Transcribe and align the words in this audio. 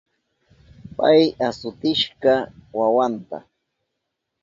Pay 0.97 1.21
asutishka 1.47 2.33
wawanta. 2.77 3.37